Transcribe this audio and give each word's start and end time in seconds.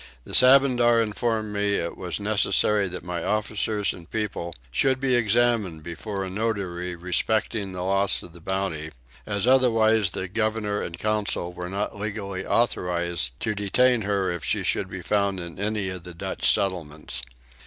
The 0.23 0.33
Sabandar 0.33 0.99
informed 0.99 1.53
me 1.53 1.75
it 1.75 1.95
was 1.95 2.19
necessary 2.19 2.87
that 2.87 3.03
my 3.03 3.23
officers 3.23 3.93
and 3.93 4.09
people 4.09 4.55
should 4.71 4.99
be 4.99 5.13
examined 5.13 5.83
before 5.83 6.23
a 6.23 6.29
notary 6.31 6.95
respecting 6.95 7.71
the 7.71 7.83
loss 7.83 8.23
of 8.23 8.33
the 8.33 8.41
Bounty, 8.41 8.89
as 9.27 9.45
otherwise 9.45 10.09
the 10.09 10.27
governor 10.27 10.81
and 10.81 10.97
council 10.97 11.53
were 11.53 11.69
not 11.69 11.99
legally 11.99 12.43
authorised 12.43 13.39
to 13.41 13.53
detain 13.53 14.01
her 14.01 14.31
if 14.31 14.43
she 14.43 14.63
should 14.63 14.89
be 14.89 15.03
found 15.03 15.39
in 15.39 15.59
any 15.59 15.87
of 15.89 16.01
the 16.01 16.15
Dutch 16.15 16.51
settlements. 16.51 17.21